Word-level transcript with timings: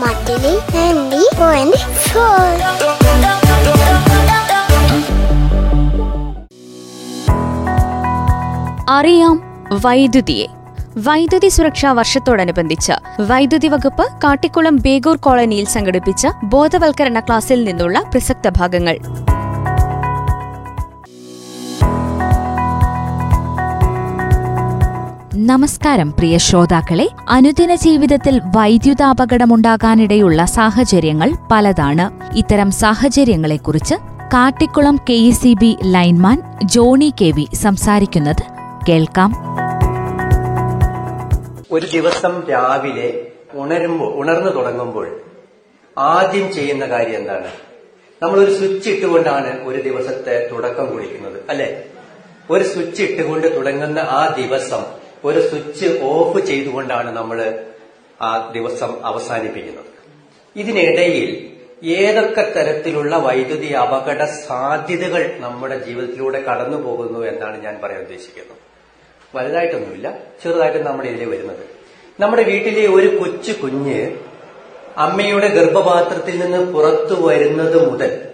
Matili 0.00 0.52
90.4. 0.74 2.60
അറിയാം 8.90 9.36
വൈദ്യുതിയെ. 9.72 10.46
വൈദ്യുതി 10.96 11.48
സുരക്ഷാ 11.48 11.92
വർഷത്തോടനുബന്ധിച്ച് 11.92 12.92
വൈദ്യുതി 13.20 13.68
വകുപ്പ് 13.68 14.06
കാട്ടിക്കുളം 14.24 14.76
ബേഗൂർ 14.76 15.16
കോളനിയിൽ 15.16 15.66
സംഘടിപ്പിച്ച 15.66 16.26
ബോധവൽക്കരണ 16.44 17.20
ക്ലാസിൽ 17.20 17.64
നിന്നുള്ള 17.64 18.00
പ്രസക്ത 18.00 18.48
ഭാഗങ്ങൾ. 18.48 18.98
നമസ്കാരം 25.44 26.10
പ്രിയ 26.10 26.38
ശ്രോതാക്കളെ. 26.38 27.08
അനുദിന 27.28 27.74
ജീവിതത്തിൽ 27.74 28.40
വൈദ്യുതാപകടമുണ്ടാകാനിടയുള്ള 28.56 30.44
സാഹചര്യങ്ങൾ 30.44 31.32
പലതാണ്. 31.52 32.36
ഇത്തരം 32.36 32.70
സാഹചര്യങ്ങളെക്കുറിച്ച് 32.70 33.94
Kattikkulam 34.34 34.96
K 34.96 35.30
C 35.30 35.54
B 35.54 35.76
lineman 35.84 36.42
Johny 36.64 37.12
K 37.20 37.24
V 37.24 37.48
സംസാരിക്കുന്നത് 37.54 38.42
കേൾക്കാം. 38.88 39.30
ഒരു 41.72 41.86
ദിവസം 41.86 42.42
രാവിലെ 42.50 43.26
ഉണരുമ്പോൾ 43.54 44.14
ഉണർന്നു 44.14 44.50
തുടങ്ങുമ്പോൾ 44.50 45.20
ആദ്യം 45.98 46.52
ചെയ്യുന്ന 46.52 46.86
കാര്യം 46.86 47.16
എന്താണ്? 47.16 47.46
നമ്മൾ 48.22 48.40
ഒരു 48.40 48.54
സ്വിച്ച് 48.54 48.90
ഇട്ടുകൊണ്ടാണ് 48.90 49.60
ഒരു 49.64 49.82
ദിവസത്തെ 49.82 50.48
തുടക്കം 50.52 50.86
കുറിക്കുന്നത് 50.92 51.42
അല്ലെ? 51.50 51.82
ഒരു 52.50 52.64
സ്വിച്ച് 52.64 53.02
ഇട്ടുകൊണ്ട് 53.02 53.56
തുടങ്ങുന്ന 53.56 53.98
ആ 53.98 54.34
ദിവസം 54.38 55.01
ഒരു 55.24 55.48
സ്വിച്ച് 55.48 55.98
ഓഫ് 56.02 56.46
ചെയ്തുകൊണ്ടാണ് 56.46 57.16
നമ്മൾ 57.16 57.64
ആ 58.22 58.50
ദിവസം 58.52 59.04
അവസാനിപ്പിക്കുന്നത്. 59.04 59.90
ഇതിനിടയിൽ 60.56 61.52
ഏതൊക്കെ 61.84 62.52
തരത്തിലുള്ള 62.56 63.16
വൈദ്യുതി 63.16 63.66
അപകട 63.66 64.24
സാധ്യതകൾ 64.24 65.36
നമ്മുടെ 65.38 65.78
ജീവിതത്തിലൂടെ 65.78 66.42
കടന്നു 66.42 66.76
പോകുന്നു 66.76 67.26
എന്നാണ് 67.26 67.62
ഞാൻ 67.62 67.80
പറയാൻ 67.82 68.02
ഉദ്ദേശിക്കുന്നത്. 68.02 68.58
വലുതായിട്ടൊന്നുമില്ല 69.34 70.18
ചെറുതായിട്ട് 70.42 70.78
നമ്മുടെ 70.78 71.08
ഇതിൽ 71.08 71.28
വരുന്നത്. 71.28 71.64
നമ്മുടെ 72.20 72.42
വീട്ടിലെ 72.42 72.86
ഒരു 72.86 73.18
കൊച്ചു 73.18 73.52
കുഞ്ഞ് 73.52 74.16
അമ്മയുടെ 74.96 75.48
ഗർഭപാത്രത്തിൽ 75.48 76.38
നിന്ന് 76.38 76.72
പുറത്തു 76.72 77.14
വരുന്നത് 77.26 77.90
മുതൽ 77.90 78.28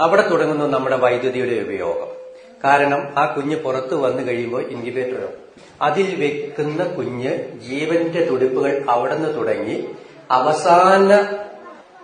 അവിടെ 0.00 0.28
തുടങ്ങുന്നു 0.28 0.66
നമ്മുടെ 0.66 0.96
വൈദ്യുതിയുടെ 0.96 1.54
ഉപയോഗം. 1.54 2.23
കാരണം 2.64 3.08
ആ 3.16 3.34
കുഞ്ഞ് 3.34 3.56
പുറത്തു 3.56 3.94
വന്നു 3.94 4.26
കഴിയുമ്പോൾ 4.26 4.62
ഇൻക്യുബേറ്റർ 4.62 5.28
അതിൽ 5.82 6.16
വെക്കുന്ന 6.16 6.84
കുഞ്ഞ് 6.84 7.32
ജീവന്റെ 7.68 8.24
തുടിപ്പുകൾ 8.24 8.84
അവിടെ 8.88 9.32
തുടങ്ങി 9.32 9.88
അവസാന 10.30 11.28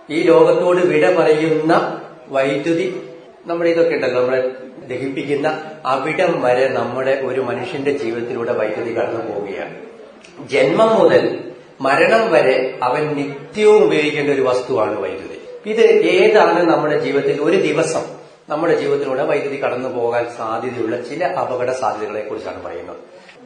ഈ 0.09 0.23
ലോകത്തോട് 0.23 0.81
വിട 0.81 1.13
പറയുന്ന 1.13 1.99
വൈദ്യുതി 2.27 3.01
നമ്മുടെ 3.45 3.69
ഇതൊക്കെ 3.69 3.95
ഉണ്ടല്ലോ 3.95 4.21
നമ്മളെ 4.21 4.51
ദഹിപ്പിക്കുന്ന 4.87 5.61
അവിടം 5.85 6.41
വരെ 6.41 6.67
നമ്മുടെ 6.67 7.21
ഒരു 7.23 7.41
മനുഷ്യന്റെ 7.41 7.91
ജീവിതത്തിലൂടെ 7.91 8.53
വൈദ്യുതി 8.53 8.93
കടന്നു 8.93 9.33
പോവുകയാണ്. 9.33 9.75
ജന്മം 10.47 10.99
മുതൽ 10.99 11.39
മരണം 11.81 12.31
വരെ 12.31 12.79
അവൻ 12.83 13.15
നിത്യവും 13.15 13.83
ഉപയോഗിക്കേണ്ട 13.83 14.29
ഒരു 14.29 14.41
വസ്തുവാണ് 14.41 14.99
വൈദ്യുതി. 14.99 15.37
ഇത് 15.65 15.85
ഏതാണ് 16.05 16.71
നമ്മുടെ 16.71 16.99
ജീവിതത്തിൽ 16.99 17.41
ഒരു 17.41 17.57
ദിവസം? 17.57 18.20
നമ്മുടെ 18.51 18.77
ജീവിതത്തിലൂടെ 18.77 19.23
വൈദ്യുതി 19.23 19.63
കടന്നു 19.63 19.89
പോകാൻ 19.89 20.25
സാധ്യതയുള്ള 20.37 21.01
ചില 21.01 21.25
അപകട 21.25 21.71
സാധ്യതകളെ 21.71 22.21
കുറിച്ചാണ് 22.21 22.63
പറയുന്നത്. 22.63 22.95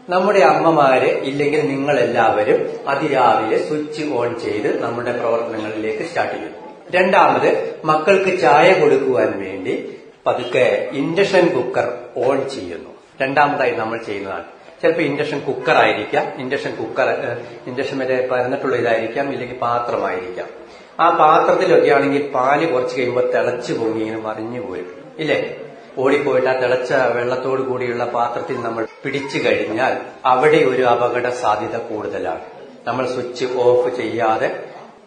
നമ്മുടെ 0.09 0.39
അമ്മമാര് 0.39 1.09
ഇല്ലെങ്കിൽ 1.30 1.67
നിങ്ങൾ 1.67 2.00
എല്ലാവരും 2.00 2.70
അതിരാവിലെ 2.88 3.67
സ്വിച്ച് 3.67 4.06
ഓൺ 4.14 4.39
ചെയ്ത് 4.39 4.83
നമ്മുടെ 4.83 5.11
പ്രവർത്തനങ്ങളിലേക്ക് 5.20 6.03
സ്റ്റാർട്ട് 6.03 6.36
ചെയ്യും. 6.36 6.53
രണ്ടാമത് 6.92 7.80
മക്കൾക്ക് 7.86 8.42
ചായ 8.42 8.73
കൊടുക്കുവാൻ 8.73 9.39
വേണ്ടി 9.39 9.98
പതുക്കെ 10.28 10.89
ഇൻഡക്ഷൻ 10.92 11.48
കുക്കർ 11.48 11.87
ഓൺ 12.17 12.49
ചെയ്യുന്നു. 12.49 12.89
രണ്ടാമതായി 13.22 13.72
നമ്മൾ 13.72 13.98
ചെയ്യുന്നതാണ്. 14.04 14.43
ചിലപ്പോൾ 14.82 15.02
ഇൻഡക്ഷൻ 15.02 15.39
കുക്കർ 15.39 15.76
ആയിരിക്കാം 15.76 16.26
ഇൻഡക്ഷൻ 16.39 16.76
കുക്കർ 16.76 17.10
ഇൻഡക്ഷൻ 17.67 17.98
വരെ 17.98 18.27
പരന്നിട്ടുള്ള 18.32 18.76
ഇതായിരിക്കാം 18.76 19.32
ഇല്ലെങ്കിൽ 19.32 19.58
പാത്രമായിരിക്കാം. 19.58 20.64
ആ 21.00 21.10
പാത്രത്തിലൊക്കെ 21.10 21.89
ആണെങ്കിൽ 21.89 22.32
പാൽ 22.32 22.66
കുറച്ച് 22.66 22.98
കഴിയുമ്പോൾ 22.98 23.32
തിളച്ചു 23.32 23.73
പൊങ്ങി 23.73 24.00
ഇങ്ങനെ 24.00 24.17
മറിഞ്ഞു 24.17 24.61
പോരും. 24.61 24.88
ഇല്ലേ? 25.20 25.58
ഓടിപ്പോയിട്ട് 25.98 26.50
ആ 26.50 26.54
തിളച്ച 26.60 26.94
വെള്ളത്തോട് 26.94 27.61
കൂടിയുള്ള 27.61 28.06
പാത്രത്തിൽ 28.06 28.61
നമ്മൾ 28.61 28.88
പിടിച്ചു 29.04 29.50
കഴിഞ്ഞാൽ 29.50 29.98
അവിടെ 30.26 30.58
ഒരു 30.58 30.82
അപകട 30.84 31.30
സാധ്യത 31.30 31.78
കൂടുതലാണ്. 31.78 32.39
നമ്മൾ 32.88 33.05
സ്വിച്ച് 33.08 33.45
ഓഫ് 33.55 33.95
ചെയ്യാതെ 33.95 34.50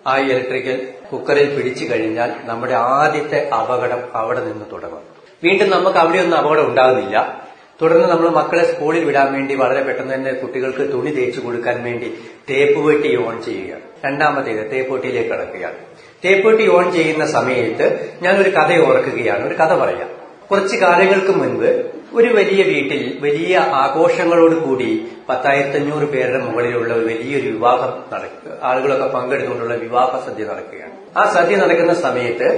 ആ 0.07 0.19
ഇലക്ട്രിക്കൽ 0.19 0.89
കുക്കറിൽ 1.13 1.57
പിടിച്ചു 1.57 1.85
കഴിഞ്ഞാൽ 1.85 2.31
നമ്മുടെ 2.45 2.73
ആദ്യത്തെ 2.73 3.49
അപകടം 3.49 4.03
അവിടെ 4.15 4.41
നിന്ന് 4.41 4.65
തുടങ്ങും. 4.73 5.03
വീണ്ടും 5.45 5.71
നമുക്ക് 5.71 5.99
അവിടെയൊന്നും 5.99 6.39
അപകടം 6.39 6.67
ഉണ്ടാകുന്നില്ല. 6.67 7.45
തുടർന്ന് 7.83 8.09
നമ്മൾ 8.09 8.29
മക്കളെ 8.29 8.65
സ്കൂളിൽ 8.65 9.05
വിടാൻ 9.05 9.33
വേണ്ടി 9.33 9.55
വളരെ 9.55 9.83
പെട്ടെന്ന് 9.83 10.15
തന്നെ 10.15 10.33
കുട്ടികൾക്ക് 10.33 10.93
തുണി 10.93 11.11
തേച്ചു 11.11 11.41
കൊടുക്കാൻ 11.41 11.83
വേണ്ടി 11.83 12.15
തേപ്പ് 12.51 12.81
വെട്ടി 12.81 13.17
ഓൺ 13.17 13.43
ചെയ്യുകയാണ് 13.43 13.88
രണ്ടാമത്തേത് 14.05 14.71
തേപ്പൂട്ടിയിലേക്ക് 14.73 15.31
കടക്കുകയാണ്. 15.31 15.77
തേപ്പൂട്ടി 16.25 16.69
ഓൺ 16.69 16.93
ചെയ്യുന്ന 16.93 17.27
സമയത്ത് 17.27 17.87
ഞാൻ 18.23 18.35
ഒരു 18.43 18.51
കഥ 18.51 18.81
ഓർക്കുകയാണ് 18.89 19.47
ഒരു 19.47 19.55
കഥ 19.55 19.75
പറയാം. 19.75 20.09
കുറച്ച് 20.51 20.77
കാലങ്ങൾക്ക് 20.77 21.33
മുൻപ് 21.33 21.71
ഒരു 22.15 22.29
വലിയ 22.29 22.63
വീട്ടിൽ 22.63 23.19
വലിയ 23.21 23.57
ആഘോഷങ്ങളോട് 23.59 24.55
കൂടി 24.55 25.09
പത്തായിരത്തഞ്ഞൂറ് 25.29 26.05
പേരുടെ 26.05 26.39
മുകളിലുള്ള 26.39 26.95
ഒരു 26.95 27.07
വലിയൊരു 27.07 27.49
വിവാഹം 27.49 28.05
നടക്കുക 28.13 28.59
ആളുകളൊക്കെ 28.63 29.07
പങ്കെടുത്തുകൊണ്ടുള്ള 29.07 29.75
വിവാഹ 29.75 30.11
സദ്യ 30.27 30.45
നടക്കുകയാണ്. 30.45 30.93
ആ 31.17 31.33
സദ്യ 31.33 31.57
നടക്കുന്ന 31.57 31.95
സമയത്ത് 31.95 32.49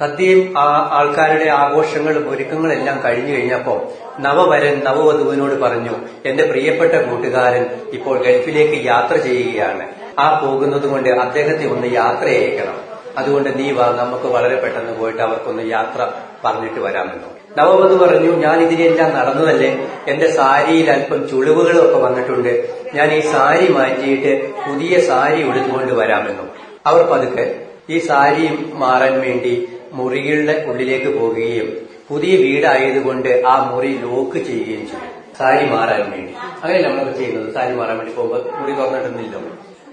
സദ്യയും 0.00 0.58
ആ 0.58 0.66
ആൾക്കാരുടെ 0.92 1.50
ആഘോഷങ്ങളും 1.50 2.30
ഒരുക്കങ്ങളും 2.30 2.72
എല്ലാം 2.72 3.02
കഴിഞ്ഞു 3.04 3.32
കഴിഞ്ഞപ്പോൾ 3.32 3.78
നവവരൻ 4.20 4.80
നവവധുവിനോട് 4.84 5.54
പറഞ്ഞു 5.60 5.94
എന്റെ 6.26 6.44
പ്രിയപ്പെട്ട 6.46 6.92
കൂട്ടുകാരൻ 6.92 7.66
ഇപ്പോൾ 7.92 8.18
ഗൾഫിലേക്ക് 8.18 8.84
യാത്ര 8.84 9.16
ചെയ്യുകയാണ്. 9.16 9.86
ആ 10.18 10.40
പോകുന്നത് 10.40 10.86
കൊണ്ട് 10.88 11.08
അദ്ദേഹത്തെ 11.08 11.66
ഒന്ന് 11.66 11.94
യാത്രയേക്കണം 11.94 12.88
അതുകൊണ്ട് 13.18 13.58
നീ 13.58 13.70
വാ 13.72 13.86
നമുക്ക് 13.98 14.24
വളരെ 14.24 14.56
പെട്ടെന്ന് 14.60 14.92
പോയിട്ട് 14.98 15.22
അവർക്കൊന്ന് 15.22 15.70
യാത്ര 15.70 16.12
പറഞ്ഞിട്ട് 16.44 16.80
വരാമെന്നു. 16.80 17.28
നവമത് 17.58 17.98
പറഞ്ഞു 17.98 18.36
ഞാൻ 18.36 18.60
ഇതിനെല്ലാം 18.62 19.14
നടന്നതല്ലേ? 19.14 19.88
എന്റെ 20.08 20.30
സാരിയിൽ 20.30 20.90
അല്പം 20.90 21.28
ചുളിവുകളൊക്കെ 21.28 21.98
വന്നിട്ടുണ്ട്. 21.98 22.68
ഞാൻ 22.94 23.12
ഈ 23.12 23.20
സാരി 23.20 23.68
മാറ്റിയിട്ട് 23.68 24.52
പുതിയ 24.52 25.00
സാരി 25.00 25.42
ഉടുത്തുകൊണ്ട് 25.42 25.92
വരാമെന്നു. 25.92 26.42
അവർ 26.86 27.02
പതുക്കെ 27.02 27.60
ഈ 27.90 27.98
സാരി 27.98 28.70
മാറാൻ 28.72 29.20
വേണ്ടി 29.20 29.68
മുറികളുടെ 29.92 30.64
ഉള്ളിലേക്ക് 30.66 31.20
പോകുകയും 31.20 31.76
പുതിയ 32.08 32.36
വീടായതുകൊണ്ട് 32.36 33.42
ആ 33.46 33.70
മുറി 33.70 33.98
ലോക്ക് 34.02 34.38
ചെയ്യുകയും 34.46 34.86
ചെയ്യും 34.92 35.36
സാരി 35.38 35.66
മാറാൻ 35.66 36.10
വേണ്ടി. 36.10 36.32
അങ്ങനെ 36.62 36.82
നമ്മളൊക്കെ 36.82 37.12
ചെയ്യുന്നത്? 37.12 37.54
സാരി 37.54 37.74
മാറാൻ 37.74 37.96
വേണ്ടി 37.98 38.14
പോകുമ്പോൾ 38.14 38.60
മുറി 38.60 38.72
തുറന്നിട്ടൊന്നുമില്ലോ. 38.72 39.40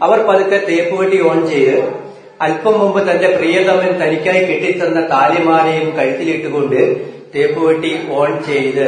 അവർ 0.01 0.19
പതുക്കെ 0.27 0.65
തേപ്പ് 0.69 1.01
വെട്ടി 1.01 1.21
ഓൺ 1.21 1.47
ചെയ്ത് 1.47 2.05
അല്പം 2.41 2.79
മുമ്പ് 2.79 3.11
തന്റെ 3.11 3.27
പ്രിയതമൻ 3.37 3.91
തനിക്കായി 4.01 4.45
കെട്ടിത്തന്ന 4.45 5.01
താലിമാലയും 5.01 5.95
കഴുത്തിലിട്ടുകൊണ്ട് 5.95 6.81
തേപ്പ് 7.35 7.61
വെട്ടി 7.67 7.99
ഓൺ 8.09 8.43
ചെയ്ത് 8.43 8.87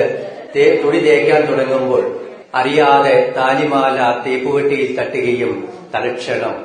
തുണി 0.83 0.99
തേക്കാൻ 0.99 1.41
തുടങ്ങുമ്പോൾ 1.45 2.03
അറിയാതെ 2.55 3.33
താലിമാല 3.35 3.97
തേപ്പുവെട്ടിയിൽ 4.25 4.99
തട്ടുകയും 4.99 5.69
തലക്ഷണം 5.93 6.55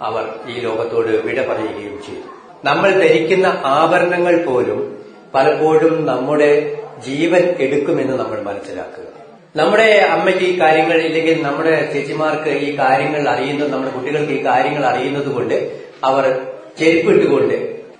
അവർ 0.00 0.24
ഈ 0.48 0.60
ലോകത്തോട് 0.60 1.26
വിട 1.26 1.38
പറയുകയും 1.46 2.02
ചെയ്തു. 2.06 2.26
നമ്മൾ 2.64 2.90
ധരിക്കുന്ന 2.90 3.62
ആഭരണങ്ങൾ 3.64 4.44
പോലും 4.44 5.04
പലപ്പോഴും 5.34 6.06
നമ്മുടെ 6.06 6.76
ജീവൻ 7.06 7.44
എടുക്കുമെന്ന് 7.58 8.18
നമ്മൾ 8.18 8.40
മനസ്സിലാക്കുക. 8.40 9.04
നമ്മുടെ 9.54 9.88
അമ്മയ്ക്ക് 10.14 10.44
ഈ 10.50 10.54
കാര്യങ്ങൾ 10.62 10.98
ഇല്ലെങ്കിൽ 11.08 11.36
നമ്മുടെ 11.46 11.74
ചേച്ചിമാർക്ക് 11.92 12.52
ഈ 12.66 12.68
കാര്യങ്ങൾ 12.80 13.22
അറിയുന്നത് 13.34 13.70
നമ്മുടെ 13.74 13.92
കുട്ടികൾക്ക് 13.96 14.34
ഈ 14.38 14.42
കാര്യങ്ങൾ 14.48 14.84
അറിയുന്നത് 14.90 15.30
കൊണ്ട് 15.36 15.56
അവർ 16.08 16.24
ചെരുപ്പ് 16.80 17.10
ഇട്ടുകൊണ്ട് 17.14 17.56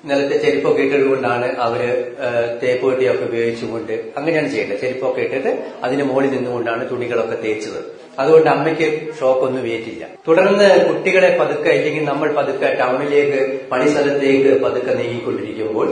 നിലത്തെ 0.09 0.37
ചെരുപ്പൊക്കെ 0.43 0.83
ഇട്ടുകൊണ്ടാണ് 0.87 1.47
അവർ 1.65 1.81
തേപ്പുവട്ടിയൊക്കെ 1.81 2.61
തേപ്പ് 2.61 2.85
വെട്ടിയൊക്കെ 2.89 3.25
ഉപയോഗിച്ചുകൊണ്ട് 3.29 3.95
അങ്ങനെയാണ് 4.19 4.49
ചെയ്യേണ്ടത്. 4.53 4.81
ചെരുപ്പൊക്കെ 4.83 5.21
ഇട്ടിട്ട് 5.27 5.51
അതിന് 5.85 6.05
മുകളിൽ 6.11 6.31
നിന്നുകൊണ്ടാണ് 6.35 6.83
തുണികളൊക്കെ 6.91 7.37
തേച്ചത്. 7.45 7.81
അതുകൊണ്ട് 8.21 8.49
അമ്മയ്ക്ക് 8.55 8.87
ഷോക്കൊന്നും 9.19 9.65
വേറ്റില്ല 9.69 10.05
തുടർന്ന് 10.29 10.69
കുട്ടികളെ 10.89 11.31
പതുക്കെ 11.41 11.73
ഇല്ലെങ്കിൽ 11.79 12.05
നമ്മൾ 12.13 12.29
പതുക്കെ 12.39 12.71
ടൗണിലേക്ക് 12.81 13.41
പണിസ്ഥലത്തേക്ക് 13.73 14.53
പതുക്കെ 14.67 14.95
നീങ്ങിക്കൊണ്ടിരിക്കുമ്പോൾ 15.01 15.89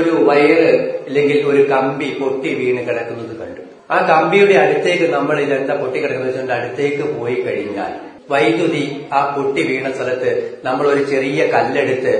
ഒരു 0.00 0.12
വയറ് 0.30 0.70
അല്ലെങ്കിൽ 1.08 1.40
ഒരു 1.52 1.64
കമ്പി 1.74 2.10
പൊട്ടി 2.20 2.52
വീണ് 2.60 2.82
കിടക്കുന്നത് 2.88 3.34
കണ്ടു. 3.42 3.62
ആ 3.90 3.98
കമ്പിയുടെ 4.08 4.54
അടുത്തേക്ക് 4.54 5.06
നമ്മൾ 5.12 5.40
ഇതെന്താ 5.40 5.74
പൊട്ടി 5.74 5.98
കിടക്കുന്നത് 6.00 6.28
വെച്ചുകൊണ്ട് 6.28 6.52
അടുത്തേക്ക് 6.52 7.04
പോയി 7.18 7.34
കഴിഞ്ഞാൽ 7.34 7.92
വൈദ്യുതി 8.30 8.82
ആ 9.12 9.20
പൊട്ടി 9.36 9.62
വീണ 9.62 9.92
സ്ഥലത്ത് 9.92 10.30
നമ്മൾ 10.64 10.86
ഒരു 10.86 11.02
ചെറിയ 11.04 11.44
കല്ലെടുത്ത് 11.46 12.12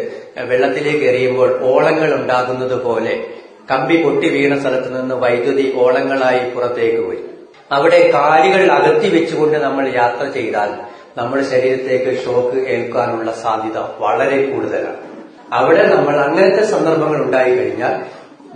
വെള്ളത്തിലേക്ക് 0.51 1.05
എറിയുമ്പോൾ 1.05 1.51
ഓളങ്ങൾ 1.63 2.11
ഉണ്ടാകുന്നത് 2.15 2.77
പോലെ 2.83 3.15
കമ്പി 3.71 3.97
പൊട്ടി 4.03 4.29
വീണ 4.29 4.53
സ്ഥലത്ത് 4.59 4.91
നിന്ന് 4.97 5.15
വൈദ്യുതി 5.15 5.73
ഓളങ്ങളായി 5.77 6.41
പുറത്തേക്ക് 6.55 7.01
പോയി. 7.07 7.21
അവിടെ 7.71 8.11
കാലുകൾ 8.15 8.63
അകത്തി 8.73 9.09
വെച്ചുകൊണ്ട് 9.09 9.57
നമ്മൾ 9.57 9.85
യാത്ര 9.95 10.25
ചെയ്താൽ 10.29 10.71
നമ്മുടെ 11.17 11.43
ശരീരത്തേക്ക് 11.43 12.13
ഷോക്ക് 12.25 12.59
ഏൽക്കാനുള്ള 12.75 13.33
സാധ്യത 13.43 13.79
വളരെ 13.99 14.39
കൂടുതലാണ്. 14.43 14.99
അവിടെ 15.53 15.85
നമ്മൾ 15.95 16.15
അങ്ങനത്തെ 16.21 16.63
സന്ദർഭങ്ങൾ 16.63 17.21
ഉണ്ടായി 17.23 17.53
കഴിഞ്ഞാൽ 17.59 17.95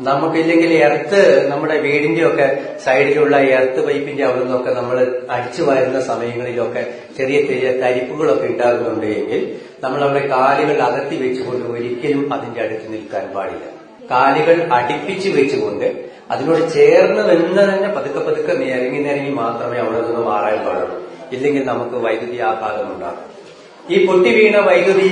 നമുക്കില്ലെങ്കിൽ 0.02 0.72
എർത്ത് 0.72 1.50
നമ്മുടെ 1.50 1.78
വീടിന്റെ 1.78 2.26
ഒക്കെ 2.26 2.46
സൈഡിലുള്ള 2.84 3.36
എർത്ത് 3.36 3.86
പൈപ്പിന്റെ 3.86 4.24
അവിടെ 4.24 4.40
നിന്നൊക്കെ 4.40 4.70
നമ്മൾ 4.70 4.96
അടിച്ചു 5.30 5.62
വരുന്ന 5.62 6.00
സമയങ്ങളിലൊക്കെ 6.00 6.82
ചെറിയ 7.18 7.38
ചെറിയ 7.42 7.70
തരിപ്പുകളൊക്കെ 7.72 8.46
ഉണ്ടാകുന്നുണ്ട് 8.46 9.06
എങ്കിൽ 9.06 9.42
നമ്മൾ 9.82 10.00
അവിടെ 10.04 10.28
കാലുകൾ 10.28 10.82
അകത്തി 10.82 11.16
വെച്ചുകൊണ്ട് 11.16 11.64
ഒരിക്കലും 11.72 12.32
അതിന്റെ 12.32 12.60
അടുത്ത് 12.60 12.92
നിൽക്കാൻ 12.92 13.34
പാടില്ല. 13.34 13.64
കാലുകൾ 14.10 14.56
അടുപ്പിച്ച് 14.72 15.28
വെച്ചുകൊണ്ട് 15.28 15.86
അതിനോട് 16.30 16.72
ചേർന്ന് 16.72 17.22
നിന്ന് 17.30 17.62
തന്നെ 17.72 17.88
പതുക്കെ 17.88 18.20
പതുക്കെ 18.20 18.52
നിരങ്ങി 18.52 18.98
നിരങ്ങി 18.98 19.30
മാത്രമേ 19.30 19.78
അവിടെ 19.78 20.00
നിന്ന് 20.00 20.20
മാറാൻ 20.20 20.58
പാടുള്ളൂ. 20.66 20.96
ഇല്ലെങ്കിൽ 21.32 21.64
നമുക്ക് 21.64 21.94
വൈദ്യുതി 21.94 22.38
ആഘാതം 22.38 22.86
ഉണ്ടാകും. 22.94 23.24
ഈ 23.90 24.06
പൊട്ടി 24.06 24.30
വീണ 24.30 24.56
വൈദ്യുതി 24.58 25.08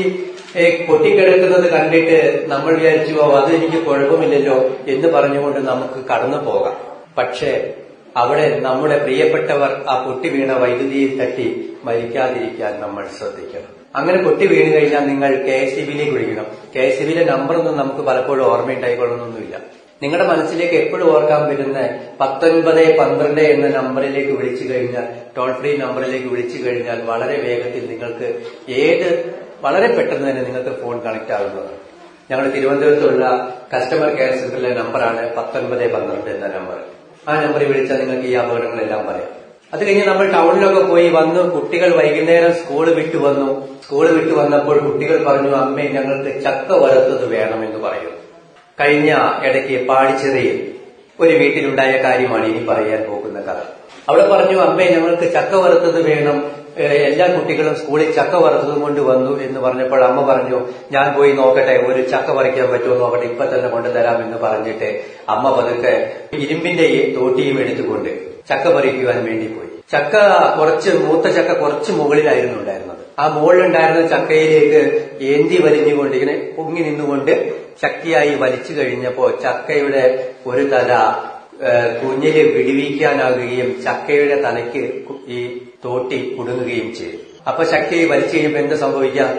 പൊട്ടിക്കിടക്കുന്നത് 0.86 1.70
കണ്ടിട്ട് 1.70 2.18
നമ്മൾ 2.48 2.74
വിചാരിച്ചു 2.74 3.14
"ഓ, 3.20 3.30
അത് 3.30 3.54
എനിക്ക് 3.54 3.86
കുഴപ്പമില്ലല്ലോ 3.86 4.56
എന്ന് 4.86 5.08
പറഞ്ഞുകൊണ്ട് 5.08 5.60
നമുക്ക് 5.60 6.08
കടന്നു 6.10 6.36
പോകാം. 6.44 6.76
പക്ഷേ 7.18 7.74
അവിടെ 8.16 8.58
നമ്മുടെ 8.60 8.98
പ്രിയപ്പെട്ടവർ 8.98 9.84
ആ 9.88 10.04
പൊട്ടി 10.04 10.28
വീണ 10.28 10.52
വൈദ്യുതിയിൽ 10.52 11.20
തട്ടി 11.20 11.46
മരിക്കാതിരിക്കാൻ 11.84 12.80
നമ്മൾ 12.80 13.06
ശ്രദ്ധിക്കണം. 13.18 13.68
അങ്ങനെ 13.94 14.22
പൊട്ടി 14.22 14.46
വീണ് 14.46 14.74
കഴിഞ്ഞാൽ 14.74 15.06
നിങ്ങൾ 15.06 15.36
കെ 15.46 15.52
എസ് 15.56 15.74
സി 15.74 15.80
ബിയിലേക്ക് 15.80 16.12
വിളിക്കണം. 16.12 16.46
കെ 16.74 16.80
എസ് 16.80 16.98
സി 16.98 17.04
ബിയിലെ 17.04 17.24
നമ്പറൊന്നും 17.24 17.76
നമുക്ക് 17.76 18.02
പലപ്പോഴും 18.02 18.46
ഓർമ്മയുണ്ടായിക്കൊള്ളണമെന്നില്ല. 18.46 19.54
നിങ്ങളുടെ 20.02 20.28
മനസ്സിലേക്ക് 20.28 20.74
എപ്പോഴും 20.74 21.14
ഓർക്കാൻ 21.14 21.48
പറ്റുന്ന 21.48 21.78
പത്തൊൻപത് 22.20 22.98
പന്ത്രണ്ട് 22.98 23.40
എന്ന 23.40 23.68
നമ്പറിലേക്ക് 23.68 24.32
വിളിച്ചു 24.32 24.74
കഴിഞ്ഞാൽ 24.74 25.06
ടോൾ 25.36 25.52
ഫ്രീ 25.52 25.76
നമ്പറിലേക്ക് 25.76 26.26
വിളിച്ചു 26.26 26.68
കഴിഞ്ഞാൽ 26.68 27.02
വളരെ 27.06 27.36
വേഗത്തിൽ 27.38 27.86
നിങ്ങൾക്ക് 27.88 28.28
ഏത് 28.68 29.08
വളരെ 29.62 29.88
പെട്ടെന്ന് 29.96 30.30
തന്നെ 30.30 30.42
നിങ്ങൾക്ക് 30.42 30.82
ഫോൺ 30.82 31.00
കണക്ട് 31.00 31.32
ആകുന്നതാണ് 31.32 31.76
ഞങ്ങൾ 32.30 32.50
തിരുവനന്തപുരത്തുള്ള 32.50 33.24
കസ്റ്റമർ 33.74 34.10
കെയർ 34.14 34.32
സെന്ററിലെ 34.32 34.74
നമ്പറാണ് 34.74 35.34
പത്തൊൻപത് 35.34 35.92
പന്ത്രണ്ട് 35.92 36.30
എന്ന 36.30 36.46
നമ്പർ 36.46 36.78
ആ 37.28 37.42
നമ്പറിൽ 37.42 37.66
വിളിച്ചാൽ 37.66 37.98
നിങ്ങൾക്ക് 37.98 38.28
ഈ 38.28 38.32
അപകടങ്ങളെല്ലാം 38.32 39.06
പറയാം. 39.06 39.28
അത് 39.74 39.86
കഴിഞ്ഞ് 39.86 40.04
നമ്മൾ 40.06 40.26
ടൗണിലൊക്കെ 40.32 40.82
പോയി 40.82 41.08
വന്നു 41.08 41.54
കുട്ടികൾ 41.54 41.96
വൈകുന്നേരം 41.96 42.52
സ്കൂൾ 42.52 42.90
വിട്ടു 42.90 43.16
വന്നു. 43.16 43.78
സ്കൂൾ 43.84 44.08
വിട്ടു 44.08 44.34
വന്നപ്പോൾ 44.34 44.78
കുട്ടികൾ 44.78 45.24
പറഞ്ഞു 45.24 45.56
അമ്മേ 45.56 45.82
ഞങ്ങൾക്ക് 45.82 46.40
ചക്ക 46.42 46.72
വറുത്തത് 46.72 47.26
വേണമെന്ന് 47.26 47.78
പറയും. 47.88 48.14
കഴിഞ്ഞ 48.80 49.10
ഇടയ്ക്ക് 49.44 49.86
പാടിച്ചെറിയിൽ 49.86 50.74
ഒരു 51.20 51.36
വീട്ടിലുണ്ടായ 51.36 52.02
കാര്യമാണ് 52.02 52.46
ഇനി 52.46 52.66
പറയാൻ 52.66 53.02
പോകുന്ന 53.10 53.40
കഥ. 53.40 53.60
അവിടെ 54.08 54.28
പറഞ്ഞു 54.28 54.58
അമ്മേ 54.58 54.84
ഞങ്ങൾക്ക് 54.84 55.32
ചക്ക 55.32 55.54
വറുത്തത് 55.54 56.02
വേണം. 56.02 56.59
എല്ലാ 56.76 57.26
കുട്ടികളും 57.26 57.74
സ്കൂളിൽ 57.74 58.12
ചക്ക 58.12 58.34
വറുത്തത് 58.34 58.80
കൊണ്ട് 58.80 59.00
വന്നു 59.00 59.40
എന്ന് 59.40 59.60
പറഞ്ഞപ്പോൾ 59.60 60.04
അമ്മ 60.04 60.20
പറഞ്ഞു 60.26 60.58
ഞാൻ 60.92 61.14
പോയി 61.14 61.32
നോക്കട്ടെ 61.32 61.74
ഒരു 61.86 62.02
ചക്ക 62.02 62.36
പറിക്കാൻ 62.36 62.70
പറ്റുമോ 62.72 62.98
നോക്കട്ടെ 62.98 63.26
ഇപ്പൊ 63.26 63.44
തന്നെ 63.44 63.68
കൊണ്ടുതരാം 63.68 64.22
എന്ന് 64.22 64.36
പറഞ്ഞിട്ട് 64.36 64.88
അമ്മ 65.28 65.50
പതുക്കെ 65.50 65.94
ഇരുമ്പിന്റെ 66.38 67.14
തോട്ടിയും 67.16 67.60
എടുത്തുകൊണ്ട് 67.60 68.10
ചക്ക 68.48 68.68
പറിക്കുവാൻ 68.68 69.24
വേണ്ടി 69.24 69.46
പോയി. 69.46 69.68
ചക്ക 69.92 70.14
കുറച്ച് 70.58 70.90
മൂത്ത 70.90 71.26
ചക്ക 71.36 71.52
കുറച്ച് 71.52 71.92
മുകളിലായിരുന്നു 71.92 72.58
ഉണ്ടായിരുന്നത്. 72.58 73.04
ആ 73.18 73.28
മുകളിലുണ്ടായിരുന്ന 73.28 74.08
ചക്കയിലേക്ക് 74.08 74.80
ഏന്തി 75.20 75.62
വലിഞ്ഞുകൊണ്ട് 75.62 76.16
ഇങ്ങനെ 76.16 76.52
പൊങ്ങി 76.56 76.80
നിന്നുകൊണ്ട് 76.80 77.32
ശക്തിയായി 77.82 78.34
വലിച്ചു 78.34 78.72
കഴിഞ്ഞപ്പോ 78.72 79.30
ചക്കയുടെ 79.30 80.04
ഒരു 80.46 80.64
തല 80.68 80.92
കുഞ്ഞിൽ 82.02 82.36
വിടുവിക്കാനാകുകയും 82.56 83.82
ചക്കയുടെ 83.84 84.42
തലയ്ക്ക് 84.42 84.82
ഈ 85.28 85.40
തോട്ടി 85.84 86.18
കുടുങ്ങുകയും 86.36 86.88
ചെയ്തു. 86.98 87.18
അപ്പൊ 87.48 87.62
ശക്തി 87.72 87.96
വലിച്ചു 88.12 88.34
കഴിയുമ്പോൾ 88.36 88.60
എന്ത് 88.64 88.76
സംഭവിക്കാം 88.84 89.30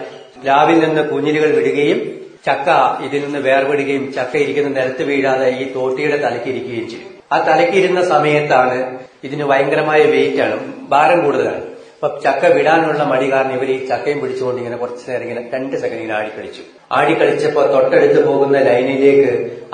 പ്ലാവിൽ 0.44 0.78
നിന്ന് 0.86 1.02
കുഞ്ഞിലുകൾ 1.12 1.50
വിടുകയും 1.58 2.00
ചക്ക 2.48 2.70
ഇതിൽ 3.06 3.22
നിന്ന് 3.26 3.40
വേർപെടുകയും 3.48 4.06
ചക്ക 4.18 4.34
ഇരിക്കുന്ന 4.44 4.70
നിലത്ത് 4.78 5.04
വീഴാതെ 5.10 5.50
ഈ 5.62 5.66
തോട്ടിയുടെ 5.76 6.18
തലയ്ക്ക് 6.24 6.50
ഇരിക്കുകയും 6.54 6.88
ചെയ്യും 6.92 7.10
ആ 7.34 7.38
തലക്കിരുന്ന 7.50 8.02
സമയത്താണ് 8.14 8.78
ഇതിന് 9.28 9.46
ഭയങ്കരമായ 9.52 10.02
വെയിറ്റ് 10.14 10.42
ആണ് 10.46 10.58
ഭാരം 10.94 11.20
കൂടുതലാണ്. 11.26 11.64
അപ്പൊ 11.96 12.08
ചക്ക 12.26 12.46
വിടാനുള്ള 12.56 13.04
മടി 13.12 13.26
കാരണം 13.32 13.56
ഇവർ 13.58 13.70
ഈ 13.76 13.78
ചക്കയും 13.90 14.20
പിടിച്ചുകൊണ്ട് 14.22 14.60
ഇങ്ങനെ 14.62 14.78
കുറച്ചു 14.84 15.04
നേരം 15.10 15.26
ഇങ്ങനെ 15.26 15.42
രണ്ട് 15.54 15.76
സെക്കൻഡ് 15.82 16.02
ഇങ്ങനെ 16.02 16.18
ആടിക്കളിച്ചു. 16.20 16.64
ആടിക്കളിച്ചപ്പോ 16.98 17.64
തൊട്ടടുത്ത് 17.76 18.22
പോകുന്ന 18.30 18.60
ലൈനിലേക്ക് 18.70 19.32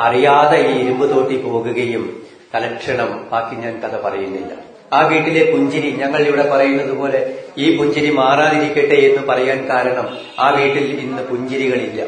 അറിയാതെ 0.08 0.58
ഈ 0.70 0.74
ഇരുമ്പ് 0.82 1.06
തോട്ടി 1.14 1.38
പോകുകയും 1.46 2.04
തലക്ഷണം 2.54 3.12
ബാക്കി 3.32 3.56
ഞാൻ 3.64 3.76
കഥ 3.84 3.96
പറയുന്നില്ല. 4.06 4.52
ആ 4.94 5.00
വീട്ടിലെ 5.08 5.44
പുഞ്ചിരി 5.52 5.90
ഞങ്ങൾ 6.02 6.22
ഇവിടെ 6.28 6.46
പറയുന്നത് 6.50 6.94
പോലെ 7.00 7.20
ഈ 7.58 7.78
പുഞ്ചിരി 7.78 8.10
മാറാതിരിക്കട്ടെ 8.10 8.98
എന്ന് 9.10 9.22
പറയാൻ 9.30 9.60
കാരണം 9.72 10.08
ആ 10.40 10.50
വീട്ടിൽ 10.58 10.86
ഇന്ന് 11.06 11.24
പുഞ്ചിരികളില്ല. 11.32 12.02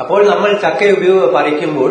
അപ്പോൾ 0.00 0.20
നമ്മൾ 0.30 0.50
ചക്ക 0.64 0.90
ഉപയോഗ 0.96 1.24
പറിക്കുമ്പോൾ 1.36 1.90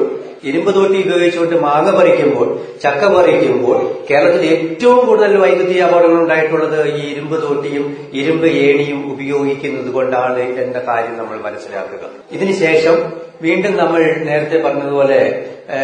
ഇരുമ്പ് 0.50 0.76
തോട്ടി 0.76 0.98
ഉപയോഗിച്ചുകൊണ്ട് 1.04 1.56
മാങ്ങ 1.56 1.90
പറിക്കുമ്പോൾ 1.98 2.48
ചക്ക 2.84 3.04
പറിക്കുമ്പോൾ 3.16 3.78
കേരളത്തിൽ 4.10 4.44
ഏറ്റവും 4.56 5.00
കൂടുതൽ 5.08 5.38
വൈദ്യുതി 5.44 5.78
അപകടങ്ങൾ 5.86 6.20
ഉണ്ടായിട്ടുള്ളത് 6.22 6.80
ഈ 6.90 7.02
ഇരുമ്പ് 7.12 7.36
തോട്ടിയും 7.44 7.86
ഇരുമ്പ് 8.14 8.48
ഏണിയും 8.48 9.12
ഉപയോഗിക്കുന്നത് 9.14 9.90
കൊണ്ടാണ് 9.94 10.44
എന്ന 10.64 10.80
കാര്യം 10.90 11.18
നമ്മൾ 11.18 11.38
മനസ്സിലാക്കുക. 11.48 12.04
ഇതിനുശേഷം 12.32 12.98
വീണ്ടും 13.42 13.78
നമ്മൾ 13.78 14.02
നേരത്തെ 14.28 14.58
പറഞ്ഞതുപോലെ 14.64 15.20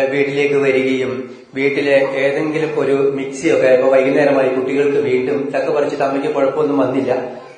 വീട്ടിലേക്ക് 0.10 0.56
വരികയും 0.56 1.12
വീട്ടിലെ 1.56 1.96
ഏതെങ്കിലും 2.16 2.80
ഒരു 2.80 2.96
മിക്സിയൊക്കെ 3.14 3.70
ഇപ്പൊ 3.74 3.88
വൈകുന്നേരമായി 3.90 4.50
കുട്ടികൾക്ക് 4.50 5.00
വീണ്ടും 5.08 5.52
ചക്ക 5.54 5.68
പറിച്ചിട്ട് 5.76 6.04
അമ്മയ്ക്ക് 6.04 6.30
കുഴപ്പമൊന്നും 6.36 6.78
വന്നില്ല. 6.78 7.12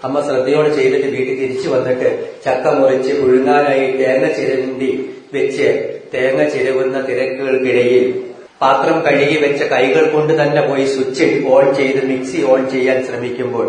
അമ്മ 0.04 0.22
ശ്രദ്ധയോടെ 0.22 0.70
ചെയ്തിട്ട് 0.70 1.08
വീട്ടിൽ 1.08 1.36
തിരിച്ചു 1.42 1.70
വന്നിട്ട് 1.70 2.08
ചക്ക 2.46 2.74
മുറിച്ച് 2.80 3.14
പുഴുങ്ങാനായി 3.14 3.86
തേങ്ങ 4.00 4.28
ചിരണ്ടി 4.28 4.92
വെച്ച് 5.34 5.68
തേങ്ങ 6.14 6.50
ചിരവുന്ന 6.50 6.98
തിരക്കുകൾക്കിടയിൽ 7.10 8.06
പാത്രം 8.62 8.98
കഴുകി 9.06 9.38
വെച്ച 9.38 9.62
കൈകൾ 9.64 10.04
കൊണ്ട് 10.10 10.34
തന്നെ 10.42 10.62
പോയി 10.62 10.86
സ്വിച്ച് 10.86 11.26
ഓൺ 11.46 11.76
ചെയ്ത് 11.76 12.02
മിക്സി 12.08 12.44
ഓൺ 12.44 12.70
ചെയ്യാൻ 12.70 13.06
ശ്രമിക്കുമ്പോൾ 13.06 13.66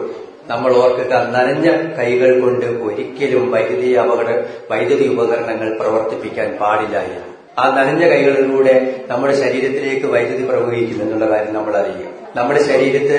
നമ്മൾ 0.48 0.76
ഓർക്കുക 0.76 1.12
നനഞ്ഞ 1.12 1.70
കൈകൾ 1.98 2.40
കൊണ്ട് 2.40 2.66
ഒരിക്കലും 2.66 3.50
വൈദ്യുതി 3.50 3.92
അപകട 3.92 4.44
വൈദ്യുതി 4.70 5.08
ഉപകരണങ്ങൾ 5.08 5.78
പ്രവർത്തിപ്പിക്കാൻ 5.78 6.58
പാടില്ല 6.60 6.98
എന്ന്. 6.98 7.34
ആ 7.58 7.76
നനഞ്ഞ 7.76 8.08
കൈകളിലൂടെ 8.08 9.04
നമ്മുടെ 9.08 9.34
ശരീരത്തിലേക്ക് 9.34 10.06
വൈദ്യുതി 10.06 10.44
പ്രവഹിക്കുന്നു 10.48 11.04
എന്നുള്ള 11.04 11.36
കാര്യം 11.36 11.54
നമ്മൾ 11.54 11.76
അറിയുക. 11.76 12.06
നമ്മുടെ 12.36 12.62
ശരീരത്ത് 12.62 13.18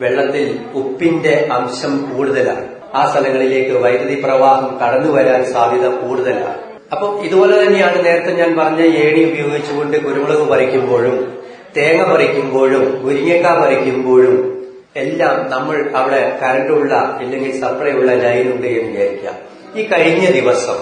വെള്ളത്തിൽ 0.00 0.58
ഉപ്പിന്റെ 0.74 1.48
അംശം 1.52 2.16
കൂടുതലാണ്. 2.16 2.68
ആ 2.94 3.10
സ്ഥലങ്ങളിലേക്ക് 3.10 3.70
വൈദ്യുതി 3.70 4.20
പ്രവാഹം 4.20 4.78
കടന്നു 4.78 5.12
വരാൻ 5.12 5.44
സാധ്യത 5.44 5.88
കൂടുതലാണ്. 5.88 6.58
അപ്പം 6.92 7.24
ഇതുപോലെ 7.24 7.64
തന്നെയാണ് 7.64 8.04
നേരത്തെ 8.04 8.32
ഞാൻ 8.32 8.56
പറഞ്ഞ 8.56 8.80
ഏണി 8.80 9.24
ഉപയോഗിച്ചുകൊണ്ട് 9.24 9.96
കുരുമുളക് 9.96 10.48
പറിക്കുമ്പോഴും 10.48 11.38
തേങ്ങ 11.76 12.12
പറിക്കുമ്പോഴും 12.12 13.02
മുരിങ്ങക്ക 13.04 13.60
പറിക്കുമ്പോഴും 13.60 14.51
എല്ലാം 14.96 15.50
നമ്മൾ 15.50 15.90
അവിടെ 15.94 16.38
കറണ്ടുള്ള 16.42 16.94
അല്ലെങ്കിൽ 16.94 17.60
സപ്ലൈ 17.60 17.92
ഉള്ള 17.92 18.14
ലൈൻ 18.14 18.52
ഉണ്ട് 18.52 18.66
എന്ന് 18.66 18.90
വിചാരിക്കാം. 18.90 19.34
ഈ 19.76 19.82
കഴിഞ്ഞ 19.82 20.30
ദിവസം 20.30 20.78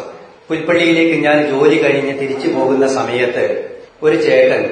പുൽപ്പള്ളിയിലേക്ക് 0.49 1.25
ഞാൻ 1.25 1.51
ജോലി 1.51 1.83
കഴിഞ്ഞ് 1.83 2.19
തിരിച്ചു 2.21 2.49
പോകുന്ന 2.49 2.87
സമയത്ത് 2.87 3.73
ഒരു 4.03 4.17
ചേട്ടൻ 4.17 4.63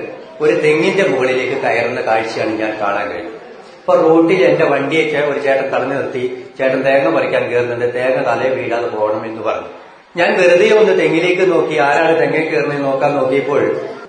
ഒരു 0.41 0.53
തെങ്ങിന്റെ 0.53 1.03
മുകളിലേക്ക് 1.03 1.63
കയറുന്ന 1.63 2.01
കാഴ്ചയാണ് 2.01 2.59
ഞാൻ 2.59 2.79
കാണാൻ 2.81 3.09
കഴിഞ്ഞത്. 3.09 3.37
അപ്പൊ 3.81 3.95
റോട്ടിൽ 3.95 4.45
എന്റെ 4.45 4.65
വണ്ടിയെ 4.65 5.21
ഒരു 5.21 5.39
ചേട്ടൻ 5.39 5.67
തടഞ്ഞു 5.75 5.95
നിർത്തി. 5.95 6.45
ചേട്ടൻ 6.59 6.83
തേങ്ങ 6.83 7.17
പറിക്കാൻ 7.17 7.51
കയറുന്നുണ്ട്. 7.51 7.95
തേങ്ങ 7.95 8.19
തലേ 8.31 8.49
വീഴാതെ 8.49 8.87
പോകണം 8.87 9.25
എന്ന് 9.27 9.43
പറഞ്ഞു. 9.43 9.69
ഞാൻ 10.17 10.31
വെറുതെ 10.41 10.79
ഒന്ന് 10.79 10.99
തെങ്ങിലേക്ക് 11.01 11.53
നോക്കി 11.53 11.79
ആരാണ് 11.79 12.19
തെങ്ങ 12.21 12.37
കയറുന്നത് 12.37 12.85
നോക്കാൻ 12.85 13.15
നോക്കിയപ്പോൾ 13.17 13.63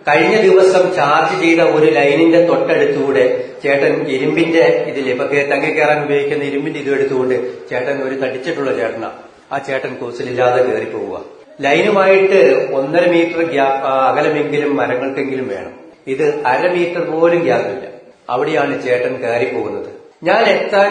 കഴിഞ്ഞ 0.10 0.36
ദിവസം 0.42 0.84
ചാർജ് 0.96 1.42
ചെയ്ത 1.42 1.62
ഒരു 1.78 1.86
ലൈനിന്റെ 1.92 2.46
തൊട്ടടുത്തൂടെ 2.46 3.24
ചേട്ടൻ 3.64 3.94
ഇരുമ്പിന്റെ 4.08 4.64
ഇതിൽ 4.88 5.10
ഇപ്പൊ 5.10 5.26
തങ്ങി 5.52 5.70
കയറാൻ 5.70 6.06
ഉപയോഗിക്കുന്ന 6.06 6.44
ഇരുമ്പിന്റെ 6.44 6.80
ഇത് 6.80 6.94
എടുത്തുകൊണ്ട് 6.94 7.36
ചേട്ടൻ 7.70 7.98
ഒരു 8.04 8.16
തടിച്ചിട്ടുള്ള 8.24 8.72
ചേട്ടനാ. 8.80 9.10
ആ 9.52 9.58
ചേട്ടൻ 9.58 9.96
കൂസലില്ലാതെ 10.00 10.64
കയറി 10.68 10.86
പോവുക 10.86 11.18
ലൈനുമായിട്ട് 11.60 12.40
ഒന്നര 12.74 13.06
മീറ്റർ 13.10 13.40
ഗ്യാപ്പ് 13.54 13.86
ആ, 13.88 13.94
അകലമെങ്കിലും 14.10 14.76
മരങ്ങൾക്കെങ്കിലും 14.78 15.48
വേണം. 15.48 15.74
ഇത് 16.08 16.26
അര 16.46 16.72
മീറ്റർ 16.76 17.02
പോലും 17.12 17.42
ഗ്യാപ്പില്ല. 17.44 17.86
അവിടെയാണ് 18.30 18.84
ചേട്ടൻ 18.84 19.14
കയറി 19.24 19.46
പോകുന്നത് 19.46 19.90
ഞാൻ 20.24 20.44
എത്താൻ 20.50 20.90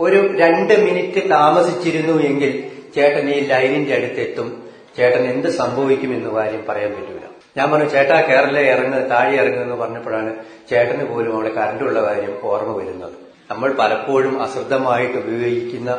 ഒരു 0.00 0.18
രണ്ട് 0.36 0.74
മിനിറ്റ് 0.84 1.30
താമസിച്ചിരുന്നു 1.30 2.22
എങ്കിൽ 2.22 2.52
ചേട്ടൻ 2.96 3.28
ഈ 3.30 3.40
ലൈനിന്റെ 3.46 3.94
അടുത്തെത്തും. 3.94 4.48
ചേട്ടൻ 4.96 5.22
എന്ത് 5.24 5.48
സംഭവിക്കുമെന്ന് 5.60 6.30
കാര്യം 6.36 6.64
പറയാൻ 6.68 6.92
പറ്റൂല. 6.92 7.20
ഞാൻ 7.56 7.66
പറഞ്ഞു 7.72 7.88
ചേട്ടാ 7.88 8.16
കേരള 8.20 8.58
ഇറങ്ങ് 8.58 9.10
താഴെ 9.10 9.34
ഇറങ്ങുക 9.40 9.62
എന്ന് 9.62 9.76
പറഞ്ഞപ്പോഴാണ് 9.76 10.30
ചേട്ടന് 10.70 11.04
പോലും 11.04 11.34
അവിടെ 11.34 11.48
കറണ്ടുള്ള 11.48 12.02
കാര്യം 12.02 12.32
ഓർമ്മ 12.42 12.72
വരുന്നത്. 12.76 13.12
നമ്മൾ 13.50 13.72
പലപ്പോഴും 13.72 14.42
അശ്രദ്ധമായിട്ട് 14.42 15.18
ഉപയോഗിക്കുന്ന 15.18 15.90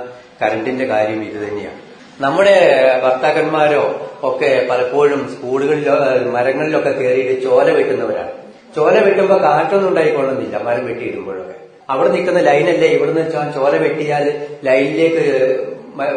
കറണ്ടിന്റെ 0.41 0.85
കാര്യം 0.85 1.21
ഇത് 1.23 1.47
തന്നെയാണ്. 1.47 1.79
നമ്മുടെ 2.21 2.55
ഭർത്താക്കന്മാരോ 3.03 3.83
ഒക്കെ 4.23 4.67
പലപ്പോഴും 4.69 5.21
സ്കൂളുകളിലോ 5.33 5.95
മരങ്ങളിലൊക്കെ 6.35 6.89
കയറിയിട്ട് 6.89 7.43
ചോല 7.43 7.67
വെട്ടുന്നവരാണ്. 7.71 8.31
ചോല 8.75 8.99
വെട്ടുമ്പോൾ 8.99 9.39
കാറ്റൊന്നും 9.41 9.89
ഉണ്ടായിക്കൊള്ളുന്നില്ല 9.89 10.57
മരം 10.63 10.85
വെട്ടിയിടുമ്പോഴൊക്കെ. 10.85 11.55
അവിടെ 11.89 12.09
നിൽക്കുന്ന 12.09 12.39
ലൈനല്ലേ 12.39 12.87
ഇവിടുന്ന് 12.87 13.53
ചോല 13.55 13.73
വെട്ടിയാൽ 13.77 14.25
ലൈനിലേക്ക് 14.63 15.25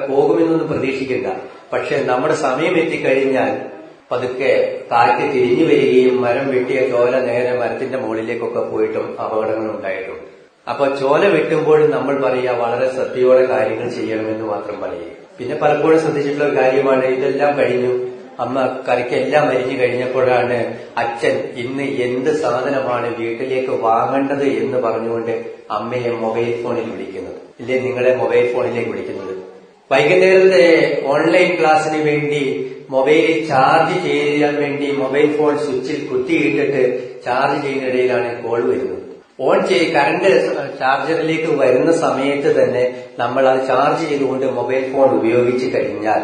പോകുമെന്നൊന്നും 0.09 0.69
പ്രതീക്ഷിക്കണ്ട. 0.69 1.27
പക്ഷെ 1.73 1.97
നമ്മുടെ 2.13 2.35
സമയം 2.35 2.75
എത്തിക്കഴിഞ്ഞാൽ 2.83 3.78
പതുക്കെ 4.11 4.51
കാറ്റ് 4.91 5.25
തിരിഞ്ഞു 5.33 5.65
വരികയും 5.71 6.15
മരം 6.25 6.47
വെട്ടിയ 6.53 6.79
ചോല 6.93 7.15
നേരെ 7.29 7.53
മരത്തിന്റെ 7.61 7.99
മുകളിലേക്കൊക്കെ 8.03 8.63
പോയിട്ടും 8.71 9.07
അപകടങ്ങൾ 9.23 9.67
ഉണ്ടായിട്ടുണ്ട്. 9.77 10.27
അപ്പൊ 10.71 10.85
ചോല 11.01 11.23
വെട്ടുമ്പോഴും 11.35 11.89
നമ്മൾ 11.97 12.15
പറയുക 12.25 12.55
വളരെ 12.63 12.87
ശ്രദ്ധയോടെ 12.95 13.45
കാര്യങ്ങൾ 13.53 13.89
ചെയ്യണമെന്ന് 13.97 14.47
മാത്രം 14.53 14.77
പറയുക. 14.85 15.13
പിന്നെ 15.39 15.57
പലപ്പോഴും 15.63 15.99
ശ്രദ്ധിച്ചിട്ടുള്ള 16.05 16.47
ഒരു 16.49 16.57
കാര്യമാണ് 16.61 17.05
ഇതെല്ലാം 17.17 17.53
കഴിഞ്ഞു. 17.61 17.93
അമ്മ 18.45 18.57
കറിക്കെല്ലാം 18.89 19.45
അരിഞ്ഞു 19.53 19.77
കഴിഞ്ഞപ്പോഴാണ് 19.83 20.59
അച്ഛൻ 21.03 21.37
ഇന്ന് 21.63 21.87
എന്ത് 22.07 22.31
സാധനമാണ് 22.43 23.09
വീട്ടിലേക്ക് 23.21 23.73
വാങ്ങേണ്ടത് 23.87 24.47
എന്ന് 24.63 24.79
പറഞ്ഞുകൊണ്ട് 24.87 25.35
അമ്മയെ 25.77 26.11
മൊബൈൽ 26.25 26.51
ഫോണിൽ 26.63 26.87
വിളിക്കുന്നത്. 26.95 27.41
ഇല്ലേ 27.61 27.79
നിങ്ങളെ 27.87 28.13
മൊബൈൽ 28.23 28.45
ഫോണിലേക്ക് 28.55 28.91
വിളിക്കുന്നത്? 28.95 29.28
വൈകുന്നേരത്തെ 29.91 30.65
ഓൺലൈൻ 31.13 31.51
ക്ലാസ്സിന് 31.61 32.01
വേണ്ടി 32.09 32.43
മൊബൈലിൽ 32.91 33.37
ചാർജ് 33.49 33.97
ചെയ്യാൻ 34.07 34.55
വേണ്ടി 34.63 34.87
മൊബൈൽ 35.03 35.27
ഫോൺ 35.37 35.55
സ്വിച്ചിൽ 35.59 35.99
കുത്തിയിട്ടിട്ട് 36.11 36.83
ചാർജ് 37.25 37.59
ചെയ്യുന്നിടയിലാണ് 37.65 38.29
കോൾ 38.43 38.61
വരുന്നത്. 38.71 39.05
ഓൺ 39.41 39.59
ചെയ്ത് 39.67 39.93
കറണ്ട് 39.95 40.29
ചാർജറിലേക്ക് 40.79 41.51
വരുന്ന 41.61 41.93
സമയത്ത് 42.05 42.51
തന്നെ 42.59 42.85
നമ്മൾ 43.19 43.49
അത് 43.49 43.61
ചാർജ് 43.69 44.09
ചെയ്തുകൊണ്ട് 44.09 44.47
മൊബൈൽ 44.59 44.85
ഫോൺ 44.93 45.09
ഉപയോഗിച്ച് 45.19 45.67
കഴിഞ്ഞാൽ 45.75 46.23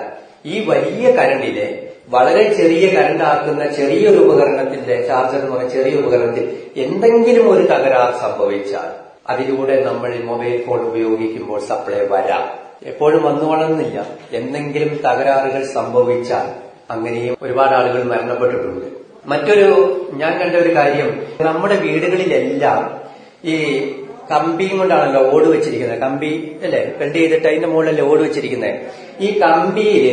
ഈ 0.53 0.65
വലിയ 0.71 1.11
കറണ്ടിലെ 1.19 1.67
വളരെ 2.15 2.43
ചെറിയ 2.57 2.87
കറണ്ട് 2.97 3.25
ആക്കുന്ന 3.25 3.67
ചെറിയൊരു 3.77 4.19
ഉപകരണത്തിന്റെ 4.25 4.97
ചാർജർ 5.09 5.39
എന്ന് 5.39 5.53
പറയുന്ന 5.53 5.75
ചെറിയ 5.77 6.01
ഉപകരണത്തിൽ 6.03 6.45
എന്തെങ്കിലും 6.85 7.47
ഒരു 7.53 7.63
തകരാർ 7.73 8.11
സംഭവിച്ചാൽ 8.25 8.91
അതിലൂടെ 9.33 9.77
നമ്മൾ 9.89 10.11
മൊബൈൽ 10.31 10.57
ഫോൺ 10.67 10.81
ഉപയോഗിക്കുമ്പോൾ 10.91 11.61
സപ്ലൈ 11.71 12.03
വരാം. 12.15 12.45
എപ്പോഴും 12.85 13.23
വന്നു 13.23 13.45
വളർന്നില്ല. 13.45 14.07
എന്തെങ്കിലും 14.33 14.89
തകരാറുകൾ 14.89 15.65
സംഭവിച്ചാൽ 15.65 16.47
അങ്ങനെയും 16.91 17.37
ഒരുപാട് 17.43 17.75
ആളുകൾ 17.75 18.03
മരണപ്പെട്ടിട്ടുണ്ട്. 18.03 18.87
മറ്റൊരു 19.27 19.69
ഞാൻ 20.13 20.39
കണ്ട 20.39 20.57
ഒരു 20.57 20.75
കാര്യം 20.75 21.23
നമ്മുടെ 21.41 21.77
വീടുകളിലെല്ലാം 21.77 23.01
ഈ 23.45 23.57
കമ്പിയും 24.31 24.79
കൊണ്ടാണല്ലോ 24.79 25.31
ഓട് 25.31 25.45
വെച്ചിരിക്കുന്നത്. 25.45 25.99
കമ്പി 25.99 26.57
അല്ലെ? 26.65 26.93
വെൽഡ് 26.99 27.15
ചെയ്തിട്ട് 27.15 27.49
അതിന്റെ 27.49 27.69
മുകളിലല്ലേ 27.69 28.05
ഓട് 28.05 28.21
വെച്ചിരിക്കുന്നത്. 28.21 28.77
ഈ 29.21 29.39
കമ്പിയിൽ 29.39 30.07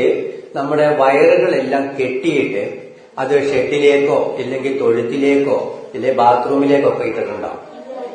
നമ്മുടെ 0.56 0.96
വയറുകളെല്ലാം 0.96 1.96
കെട്ടിയിട്ട് 2.00 2.64
അത് 3.20 3.30
ഷെഡിലേക്കോ 3.30 4.36
ഇല്ലെങ്കിൽ 4.40 4.80
തൊഴുത്തിലേക്കോ 4.80 5.88
ഇല്ലെങ്കിൽ 5.94 6.18
ബാത്റൂമിലേക്കോ 6.18 6.90
ഒക്കെ 6.90 7.04
ഇട്ടിട്ടുണ്ടാവും. 7.04 7.71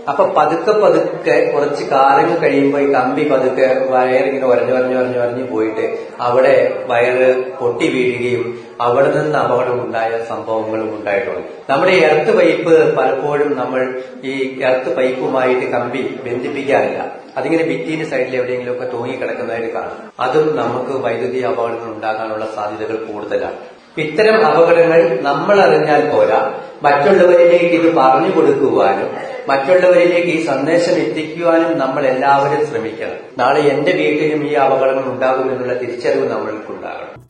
അപ്പൊ 0.09 0.25
പതുക്കെ 0.27 0.73
പതുക്കെ 0.73 1.53
കുറച്ച് 1.55 1.85
കാലം 1.85 2.43
കഴിയുമ്പോൾ 2.43 2.81
ഈ 2.81 2.93
കമ്പി 2.93 3.29
പതുക്കെ 3.29 3.87
വയറിങ്ങനെ 3.91 4.47
ഉരഞ്ഞു 4.47 4.73
ഉരഞ്ഞു 4.73 4.99
ഉരഞ്ഞു 4.99 5.19
ഉരഞ്ഞു 5.19 5.45
പോയിട്ട് 5.51 5.99
അവിടെ 6.21 6.85
വയറ് 6.87 7.57
പൊട്ടി 7.61 7.89
വീഴുകയും 7.89 8.67
അവിടെ 8.81 9.11
നിന്ന് 9.11 9.39
അപകടം 9.39 9.87
ഉണ്ടായ 9.87 10.11
സംഭവങ്ങളും 10.29 10.97
ഉണ്ടായിട്ടുണ്ട്. 10.99 11.73
നമ്മുടെ 11.73 11.93
എർത്ത് 11.93 12.37
പൈപ്പ് 12.37 12.97
പലപ്പോഴും 12.97 13.57
നമ്മൾ 13.57 14.03
ഈ 14.25 14.61
എർത്ത് 14.63 14.97
പൈപ്പുമായിട്ട് 14.97 15.67
കമ്പി 15.71 15.99
ബന്ധിപ്പിക്കാറില്ല. 15.99 17.13
അതിങ്ങനെ 17.37 17.65
ഭിത്തിന്റെ 17.65 18.05
സൈഡിൽ 18.05 18.37
എവിടെയെങ്കിലും 18.37 18.73
ഒക്കെ 18.73 18.85
തൂങ്ങി 18.85 19.17
കിടക്കുന്നതായിട്ട് 19.17 19.73
കാണാം. 19.73 20.13
അതും 20.21 20.57
നമുക്ക് 20.57 21.05
വൈദ്യുതി 21.05 21.39
അപകടങ്ങൾ 21.39 21.91
ഉണ്ടാകാനുള്ള 21.95 22.49
സാധ്യതകൾ 22.57 22.97
കൂടുതലാണ്. 22.97 23.55
ഇത്തരം 23.99 24.47
അപകടങ്ങൾ 24.47 25.19
നമ്മൾ 25.23 25.61
അറിഞ്ഞാൽ 25.61 26.11
പോരാ. 26.11 26.53
മറ്റുള്ളവരിലേക്ക് 26.83 27.75
ഇത് 27.75 27.95
പറഞ്ഞു 27.95 28.31
കൊടുക്കുവാനും 28.31 29.26
മറ്റുള്ളവരിലേക്ക് 29.49 30.29
ഈ 30.29 30.47
സന്ദേശം 30.47 30.93
എത്തിക്കുവാനും 30.93 31.79
നമ്മൾ 31.79 32.07
എല്ലാവരും 32.07 32.67
ശ്രമിക്കണം. 32.67 33.39
നാളെ 33.39 33.61
എന്റെ 33.61 33.93
വീട്ടിലും 33.93 34.47
ഈ 34.49 34.53
അപകടങ്ങൾ 34.53 35.05
ഉണ്ടാകുമെന്നുള്ള 35.05 35.81
തിരിച്ചറിവ് 35.81 36.31
നമ്മൾക്കുണ്ടാകണം. 36.31 37.27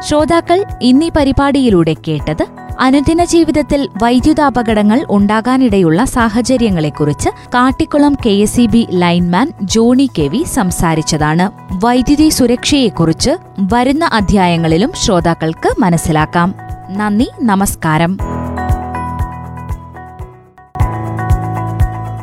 ശ്രോതാക്കൾ 0.00 0.64
ഇന്നീ 0.82 1.10
പരിപാടിയിലൂടെ 1.16 1.94
കേട്ടത് 2.08 2.46
അനുദിന 2.80 3.24
ജീവിതത്തിൽ 3.24 3.88
വൈദ്യുതാപകടങ്ങൾ 4.02 5.06
ഉണ്ടാകാനിടയുള്ള 5.10 6.04
സാഹചര്യങ്ങളെക്കുറിച്ച് 6.04 7.28
Kattikkulam 7.28 8.14
K 8.14 8.30
S 8.30 8.60
E 8.60 8.66
B 8.66 8.86
lineman 8.90 9.52
Johny 9.62 10.10
K 10.18 10.22
V 10.22 10.42
സംസാരിച്ചതാണ്. 10.42 11.50
വൈദ്യുതി 11.84 12.28
സുരക്ഷയെക്കുറിച്ച് 12.28 13.30
വരുന്ന 13.72 14.04
അധ്യായങ്ങളിലും 14.04 14.92
ശ്രോതാക്കൾക്ക് 14.92 15.80
മനസ്സിലാക്കാം. 15.80 16.54
നന്ദി 16.90 17.30
നമസ്കാരം. 17.42 18.31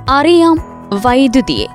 അറിയാം 0.10 0.56
വൈദ്യുതിയെ 1.04 1.68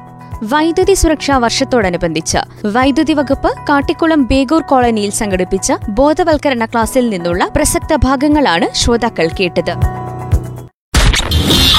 വൈദ്യുതി 0.44 0.94
സുരക്ഷാ 0.94 1.34
വർഷത്തോടനുബന്ധിച്ച് 1.38 2.40
വൈദ്യുതി 2.74 3.14
വകുപ്പ് 3.14 3.50
കാട്ടിക്കുളം 3.68 4.20
ബേഗൂർ 4.24 4.62
കോളനിയിൽ 4.62 5.12
സംഘടിപ്പിച്ച 5.12 5.68
ബോധവൽക്കരണ 5.98 6.64
ക്ലാസ്സിൽ 6.64 7.04
നിന്നുള്ള 7.10 7.44
പ്രസക്ത 7.56 7.96
ഭാഗങ്ങളാണ് 8.04 8.68
ശ്രോതാക്കൾ 8.74 9.28
കേട്ടത് 9.40 9.74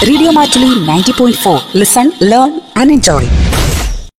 radio 0.05 0.31
Matuli 0.31 0.71
90.4. 0.77 1.53
Listen 1.75 2.07
learn 2.23 2.49
and 2.77 2.93
enjoy. 2.95 3.21